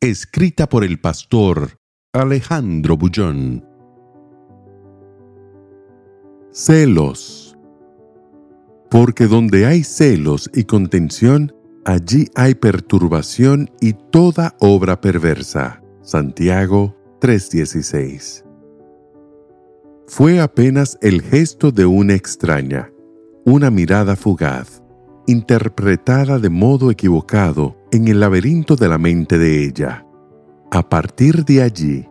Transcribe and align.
Escrita 0.00 0.68
por 0.68 0.84
el 0.84 1.00
pastor 1.00 1.80
Alejandro 2.12 2.96
Bullón. 2.96 3.64
Celos. 6.52 7.58
Porque 8.92 9.26
donde 9.26 9.66
hay 9.66 9.82
celos 9.82 10.48
y 10.54 10.62
contención, 10.62 11.52
allí 11.84 12.28
hay 12.36 12.54
perturbación 12.54 13.72
y 13.80 13.94
toda 13.94 14.54
obra 14.60 15.00
perversa. 15.00 15.82
Santiago 16.00 16.94
3:16. 17.20 18.44
Fue 20.06 20.40
apenas 20.40 20.96
el 21.02 21.22
gesto 21.22 21.72
de 21.72 21.86
una 21.86 22.14
extraña, 22.14 22.88
una 23.44 23.72
mirada 23.72 24.14
fugaz, 24.14 24.80
interpretada 25.26 26.38
de 26.38 26.50
modo 26.50 26.92
equivocado 26.92 27.77
en 27.92 28.08
el 28.08 28.20
laberinto 28.20 28.76
de 28.76 28.88
la 28.88 28.98
mente 28.98 29.38
de 29.38 29.64
ella. 29.64 30.06
A 30.70 30.88
partir 30.88 31.44
de 31.44 31.62
allí, 31.62 32.06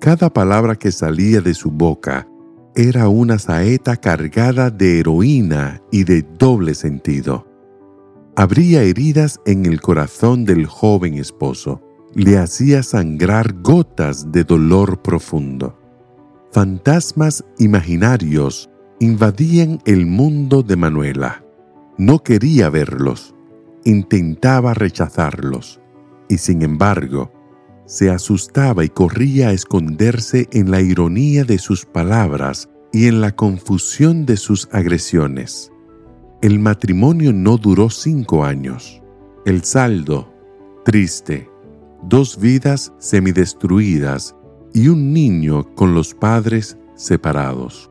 cada 0.00 0.30
palabra 0.30 0.76
que 0.76 0.92
salía 0.92 1.40
de 1.40 1.54
su 1.54 1.70
boca 1.70 2.28
era 2.74 3.08
una 3.08 3.38
saeta 3.38 3.96
cargada 3.96 4.70
de 4.70 5.00
heroína 5.00 5.80
y 5.90 6.04
de 6.04 6.22
doble 6.22 6.74
sentido. 6.74 7.46
Habría 8.36 8.82
heridas 8.82 9.40
en 9.46 9.64
el 9.64 9.80
corazón 9.80 10.44
del 10.44 10.66
joven 10.66 11.14
esposo. 11.14 11.80
Le 12.14 12.36
hacía 12.36 12.82
sangrar 12.82 13.54
gotas 13.62 14.30
de 14.30 14.44
dolor 14.44 15.00
profundo. 15.00 15.78
Fantasmas 16.52 17.44
imaginarios 17.58 18.70
invadían 19.00 19.80
el 19.86 20.06
mundo 20.06 20.62
de 20.62 20.76
Manuela. 20.76 21.42
No 21.98 22.22
quería 22.22 22.68
verlos, 22.68 23.34
intentaba 23.86 24.74
rechazarlos, 24.74 25.80
y 26.28 26.38
sin 26.38 26.62
embargo, 26.62 27.32
se 27.86 28.10
asustaba 28.10 28.84
y 28.84 28.88
corría 28.88 29.48
a 29.48 29.52
esconderse 29.52 30.48
en 30.52 30.70
la 30.70 30.80
ironía 30.80 31.44
de 31.44 31.58
sus 31.58 31.86
palabras 31.86 32.68
y 32.92 33.06
en 33.06 33.20
la 33.20 33.34
confusión 33.34 34.26
de 34.26 34.36
sus 34.36 34.68
agresiones. 34.72 35.70
El 36.42 36.58
matrimonio 36.58 37.32
no 37.32 37.56
duró 37.56 37.88
cinco 37.88 38.44
años. 38.44 39.00
El 39.44 39.62
saldo, 39.62 40.32
triste, 40.84 41.48
dos 42.02 42.38
vidas 42.38 42.92
semidestruidas 42.98 44.34
y 44.74 44.88
un 44.88 45.12
niño 45.12 45.74
con 45.74 45.94
los 45.94 46.12
padres 46.12 46.76
separados. 46.96 47.90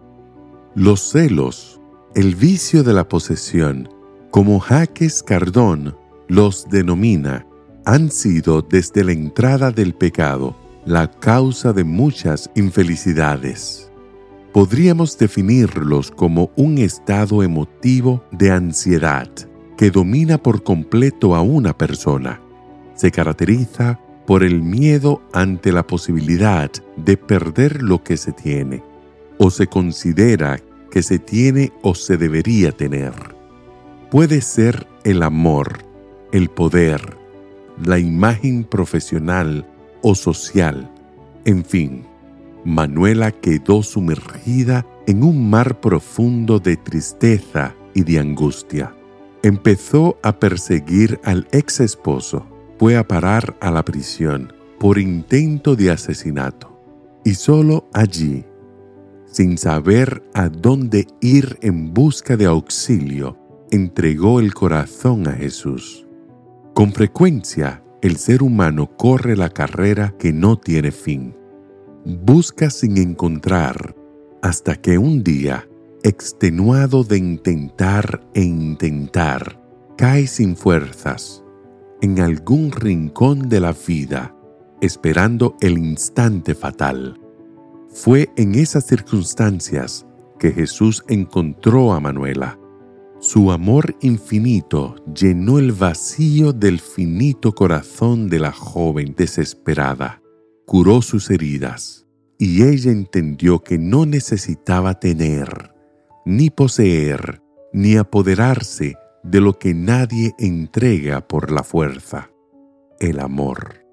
Los 0.76 1.00
celos, 1.10 1.80
el 2.16 2.36
vicio 2.36 2.84
de 2.84 2.94
la 2.94 3.08
posesión, 3.08 3.90
como 4.32 4.60
Jaques 4.60 5.24
Cardón 5.24 5.96
los 6.28 6.68
denomina, 6.70 7.46
han 7.86 8.10
sido 8.10 8.62
desde 8.62 9.04
la 9.04 9.12
entrada 9.12 9.72
del 9.72 9.94
pecado 9.94 10.56
la 10.86 11.10
causa 11.10 11.74
de 11.74 11.84
muchas 11.84 12.50
infelicidades. 12.56 13.92
Podríamos 14.54 15.18
definirlos 15.18 16.12
como 16.12 16.52
un 16.56 16.78
estado 16.78 17.44
emotivo 17.44 18.24
de 18.32 18.52
ansiedad 18.52 19.30
que 19.78 19.92
domina 19.92 20.38
por 20.38 20.64
completo 20.64 21.36
a 21.36 21.42
una 21.42 21.78
persona. 21.78 22.40
Se 22.96 23.12
caracteriza 23.12 24.00
por 24.26 24.44
el 24.44 24.62
miedo 24.62 25.22
ante 25.34 25.72
la 25.72 25.86
posibilidad 25.86 26.72
de 26.98 27.18
perder 27.18 27.82
lo 27.84 28.04
que 28.04 28.18
se 28.18 28.32
tiene, 28.32 28.82
o 29.38 29.52
se 29.52 29.68
considera 29.68 30.60
que 30.90 31.04
se 31.04 31.20
tiene 31.20 31.74
o 31.82 31.94
se 31.94 32.18
debería 32.18 32.72
tener. 32.72 33.35
Puede 34.12 34.42
ser 34.42 34.88
el 35.04 35.24
amor, 35.24 35.80
el 36.32 36.50
poder, 36.50 37.18
la 37.84 37.98
imagen 37.98 38.64
profesional 38.64 39.68
o 40.02 40.14
social. 40.14 40.92
En 41.44 41.66
fin, 41.66 42.06
Manuela 42.64 43.32
quedó 43.32 43.84
sumergida 43.84 44.86
en 45.08 45.24
un 45.24 45.50
mar 45.50 45.82
profundo 45.82 46.60
de 46.60 46.78
tristeza 46.78 47.76
y 47.94 48.04
de 48.04 48.20
angustia. 48.20 48.94
Empezó 49.42 50.18
a 50.22 50.40
perseguir 50.40 51.20
al 51.24 51.48
ex 51.52 51.80
esposo. 51.80 52.46
Fue 52.78 52.98
a 52.98 53.08
parar 53.08 53.56
a 53.60 53.72
la 53.72 53.86
prisión 53.86 54.54
por 54.80 55.00
intento 55.00 55.76
de 55.76 55.92
asesinato. 55.92 56.80
Y 57.24 57.36
solo 57.36 57.88
allí, 57.94 58.46
sin 59.26 59.58
saber 59.58 60.24
a 60.34 60.50
dónde 60.50 61.08
ir 61.22 61.58
en 61.62 61.94
busca 61.94 62.38
de 62.38 62.46
auxilio, 62.46 63.38
entregó 63.72 64.40
el 64.40 64.54
corazón 64.54 65.28
a 65.28 65.34
Jesús. 65.34 66.06
Con 66.74 66.92
frecuencia, 66.92 67.84
el 68.02 68.18
ser 68.18 68.44
humano 68.44 68.96
corre 68.98 69.36
la 69.36 69.50
carrera 69.50 70.14
que 70.20 70.34
no 70.34 70.58
tiene 70.58 70.92
fin. 70.92 71.36
Busca 72.06 72.70
sin 72.70 72.98
encontrar 72.98 73.96
hasta 74.42 74.76
que 74.76 74.98
un 74.98 75.24
día, 75.24 75.68
extenuado 76.04 77.04
de 77.04 77.18
intentar 77.18 78.22
e 78.36 78.42
intentar, 78.44 79.60
cae 79.98 80.28
sin 80.28 80.56
fuerzas 80.56 81.44
en 82.02 82.20
algún 82.20 82.72
rincón 82.72 83.50
de 83.50 83.60
la 83.60 83.74
vida, 83.88 84.36
esperando 84.82 85.56
el 85.62 85.78
instante 85.80 86.54
fatal. 86.54 87.20
Fue 87.90 88.30
en 88.36 88.54
esas 88.54 88.86
circunstancias 88.86 90.06
que 90.38 90.52
Jesús 90.52 91.04
encontró 91.08 91.94
a 91.94 92.00
Manuela 92.00 92.60
su 93.20 93.52
amor 93.52 93.96
infinito 94.02 94.96
llenó 95.14 95.58
el 95.58 95.72
vacío 95.72 96.54
del 96.54 96.80
finito 96.80 97.54
corazón 97.54 98.30
de 98.30 98.40
la 98.40 98.52
joven 98.52 99.16
desesperada, 99.16 100.22
curó 100.66 101.02
sus 101.02 101.30
heridas, 101.32 102.06
y 102.38 102.64
ella 102.64 102.92
entendió 102.92 103.64
que 103.64 103.78
no 103.78 104.06
necesitaba 104.06 105.00
tener, 105.00 105.72
ni 106.26 106.50
poseer, 106.50 107.42
ni 107.72 107.96
apoderarse 107.96 108.96
de 109.24 109.42
lo 109.42 109.58
que 109.58 109.74
nadie 109.74 110.34
entrega 110.38 111.26
por 111.28 111.52
la 111.52 111.64
fuerza, 111.64 112.30
el 113.00 113.20
amor. 113.20 113.86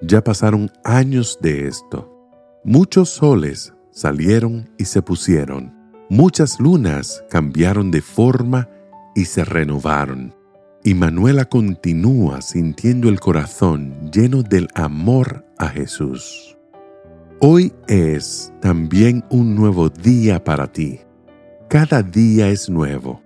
Ya 0.00 0.22
pasaron 0.22 0.70
años 0.84 1.38
de 1.40 1.66
esto. 1.66 2.14
Muchos 2.62 3.08
soles 3.08 3.72
salieron 3.90 4.70
y 4.78 4.84
se 4.84 5.02
pusieron 5.02 5.77
Muchas 6.10 6.58
lunas 6.58 7.22
cambiaron 7.28 7.90
de 7.90 8.00
forma 8.00 8.70
y 9.14 9.26
se 9.26 9.44
renovaron. 9.44 10.34
Y 10.82 10.94
Manuela 10.94 11.44
continúa 11.44 12.40
sintiendo 12.40 13.10
el 13.10 13.20
corazón 13.20 14.10
lleno 14.10 14.42
del 14.42 14.68
amor 14.74 15.44
a 15.58 15.68
Jesús. 15.68 16.56
Hoy 17.40 17.74
es 17.88 18.54
también 18.62 19.22
un 19.28 19.54
nuevo 19.54 19.90
día 19.90 20.42
para 20.42 20.72
ti. 20.72 21.00
Cada 21.68 22.02
día 22.02 22.48
es 22.48 22.70
nuevo, 22.70 23.20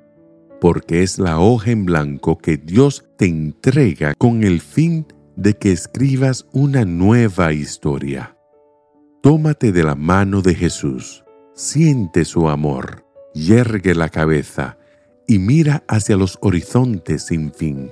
porque 0.60 1.04
es 1.04 1.20
la 1.20 1.38
hoja 1.38 1.70
en 1.70 1.84
blanco 1.84 2.36
que 2.36 2.56
Dios 2.56 3.04
te 3.16 3.26
entrega 3.26 4.14
con 4.18 4.42
el 4.42 4.60
fin 4.60 5.06
de 5.36 5.54
que 5.54 5.70
escribas 5.70 6.46
una 6.52 6.84
nueva 6.84 7.52
historia. 7.52 8.36
Tómate 9.22 9.70
de 9.70 9.84
la 9.84 9.94
mano 9.94 10.42
de 10.42 10.56
Jesús 10.56 11.22
Siente 11.54 12.24
su 12.24 12.48
amor, 12.48 13.04
yergue 13.34 13.94
la 13.94 14.08
cabeza 14.08 14.78
y 15.26 15.38
mira 15.38 15.84
hacia 15.86 16.16
los 16.16 16.38
horizontes 16.40 17.26
sin 17.26 17.52
fin, 17.52 17.90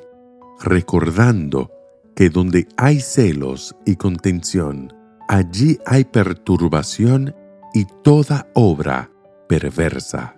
recordando 0.62 1.70
que 2.16 2.30
donde 2.30 2.66
hay 2.78 3.00
celos 3.00 3.76
y 3.84 3.96
contención, 3.96 4.94
allí 5.28 5.78
hay 5.84 6.04
perturbación 6.04 7.34
y 7.74 7.84
toda 8.02 8.48
obra 8.54 9.10
perversa. 9.46 10.36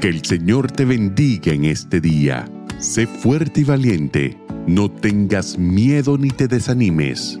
Que 0.00 0.08
el 0.08 0.24
Señor 0.24 0.70
te 0.70 0.84
bendiga 0.84 1.52
en 1.52 1.64
este 1.64 2.00
día. 2.00 2.48
Sé 2.78 3.08
fuerte 3.08 3.62
y 3.62 3.64
valiente. 3.64 4.38
No 4.68 4.88
tengas 4.88 5.58
miedo 5.58 6.16
ni 6.16 6.30
te 6.30 6.46
desanimes 6.46 7.40